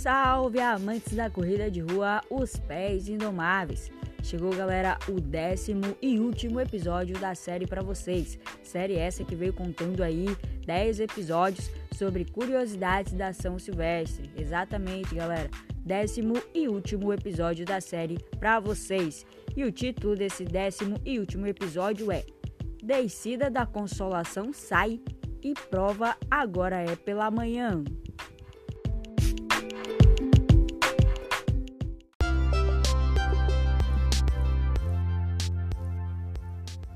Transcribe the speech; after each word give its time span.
Salve 0.00 0.58
amantes 0.60 1.12
da 1.14 1.28
corrida 1.28 1.70
de 1.70 1.80
rua, 1.80 2.22
os 2.30 2.56
pés 2.56 3.06
indomáveis. 3.06 3.90
Chegou, 4.22 4.48
galera, 4.48 4.98
o 5.06 5.20
décimo 5.20 5.94
e 6.00 6.18
último 6.18 6.58
episódio 6.58 7.18
da 7.18 7.34
série 7.34 7.66
para 7.66 7.82
vocês. 7.82 8.38
Série 8.62 8.96
essa 8.96 9.22
que 9.24 9.34
veio 9.34 9.52
contando 9.52 10.02
aí 10.02 10.24
10 10.64 11.00
episódios 11.00 11.70
sobre 11.92 12.24
curiosidades 12.24 13.12
da 13.12 13.34
São 13.34 13.58
Silvestre. 13.58 14.30
Exatamente, 14.38 15.14
galera. 15.14 15.50
Décimo 15.84 16.32
e 16.54 16.66
último 16.66 17.12
episódio 17.12 17.66
da 17.66 17.78
série 17.78 18.18
para 18.38 18.58
vocês. 18.58 19.26
E 19.54 19.64
o 19.64 19.70
título 19.70 20.16
desse 20.16 20.46
décimo 20.46 20.96
e 21.04 21.18
último 21.18 21.46
episódio 21.46 22.10
é 22.10 22.24
Descida 22.82 23.50
da 23.50 23.66
Consolação 23.66 24.50
sai 24.50 24.98
e 25.42 25.52
prova 25.68 26.16
agora 26.30 26.80
é 26.80 26.96
pela 26.96 27.30
manhã. 27.30 27.84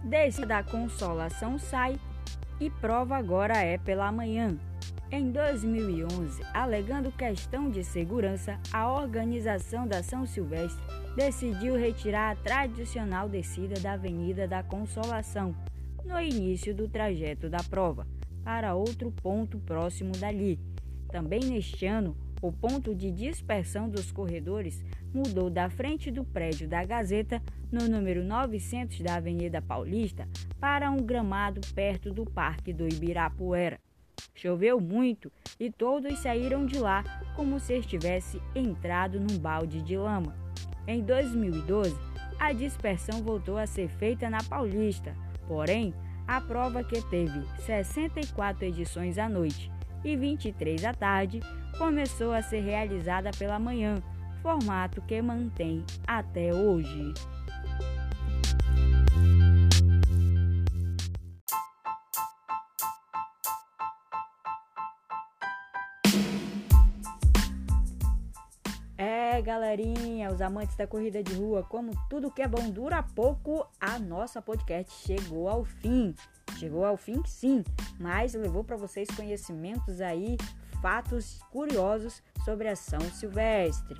Descida 0.04 0.46
da 0.46 0.62
Consolação 0.62 1.58
sai 1.58 1.98
e 2.60 2.68
prova 2.68 3.16
agora 3.16 3.56
é 3.56 3.78
pela 3.78 4.12
manhã. 4.12 4.54
Em 5.10 5.30
2011, 5.30 6.42
alegando 6.52 7.10
questão 7.10 7.70
de 7.70 7.82
segurança, 7.82 8.60
a 8.70 8.92
organização 8.92 9.86
da 9.86 10.02
São 10.02 10.26
Silvestre 10.26 10.84
decidiu 11.16 11.74
retirar 11.74 12.32
a 12.32 12.36
tradicional 12.36 13.30
descida 13.30 13.80
da 13.80 13.92
Avenida 13.92 14.46
da 14.46 14.62
Consolação 14.62 15.56
no 16.04 16.20
início 16.20 16.74
do 16.74 16.86
trajeto 16.86 17.48
da 17.48 17.62
prova 17.62 18.06
para 18.44 18.74
outro 18.74 19.10
ponto 19.10 19.58
próximo 19.58 20.12
dali. 20.12 20.60
Também 21.08 21.40
neste 21.40 21.86
ano, 21.86 22.14
o 22.44 22.52
ponto 22.52 22.94
de 22.94 23.10
dispersão 23.10 23.88
dos 23.88 24.12
corredores 24.12 24.84
mudou 25.14 25.48
da 25.48 25.70
frente 25.70 26.10
do 26.10 26.26
prédio 26.26 26.68
da 26.68 26.84
Gazeta, 26.84 27.42
no 27.72 27.88
número 27.88 28.22
900 28.22 29.00
da 29.00 29.14
Avenida 29.14 29.62
Paulista, 29.62 30.28
para 30.60 30.90
um 30.90 30.98
gramado 30.98 31.62
perto 31.74 32.12
do 32.12 32.26
Parque 32.26 32.70
do 32.70 32.86
Ibirapuera. 32.86 33.80
Choveu 34.34 34.78
muito 34.78 35.32
e 35.58 35.70
todos 35.70 36.18
saíram 36.18 36.66
de 36.66 36.78
lá 36.78 37.02
como 37.34 37.58
se 37.58 37.78
estivesse 37.78 38.38
entrado 38.54 39.18
num 39.18 39.38
balde 39.38 39.80
de 39.80 39.96
lama. 39.96 40.36
Em 40.86 41.02
2012, 41.02 41.96
a 42.38 42.52
dispersão 42.52 43.22
voltou 43.22 43.56
a 43.56 43.66
ser 43.66 43.88
feita 43.88 44.28
na 44.28 44.44
Paulista, 44.44 45.16
porém, 45.48 45.94
a 46.26 46.42
prova 46.42 46.84
que 46.84 47.00
teve 47.08 47.42
64 47.64 48.66
edições 48.66 49.16
à 49.16 49.30
noite 49.30 49.72
e 50.04 50.16
23 50.16 50.84
à 50.84 50.92
tarde 50.92 51.40
começou 51.78 52.32
a 52.32 52.42
ser 52.42 52.60
realizada 52.60 53.30
pela 53.38 53.58
manhã, 53.58 54.02
formato 54.42 55.02
que 55.02 55.20
mantém 55.22 55.84
até 56.06 56.54
hoje. 56.54 57.14
É, 68.96 69.42
galerinha, 69.42 70.30
os 70.30 70.40
amantes 70.40 70.76
da 70.76 70.86
corrida 70.86 71.22
de 71.22 71.34
rua, 71.34 71.64
como 71.64 71.90
tudo 72.08 72.30
que 72.30 72.40
é 72.40 72.46
bom 72.46 72.70
dura 72.70 73.02
pouco, 73.02 73.66
a 73.80 73.98
nossa 73.98 74.40
podcast 74.40 74.92
chegou 75.04 75.48
ao 75.48 75.64
fim. 75.64 76.14
Chegou 76.58 76.84
ao 76.84 76.96
fim, 76.96 77.22
sim, 77.26 77.64
mas 77.98 78.34
levou 78.34 78.62
para 78.62 78.76
vocês 78.76 79.08
conhecimentos 79.16 80.00
aí, 80.00 80.36
fatos 80.80 81.40
curiosos 81.50 82.22
sobre 82.44 82.68
a 82.68 82.76
São 82.76 83.00
Silvestre. 83.00 83.98